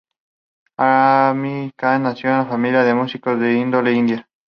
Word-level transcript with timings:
Amir 0.79 1.73
Khan 1.77 2.01
nació 2.01 2.29
de 2.31 2.35
una 2.37 2.45
familia 2.47 2.83
de 2.83 2.95
músicos 2.95 3.39
en 3.39 3.57
Indore, 3.59 3.91
India. 3.93 4.27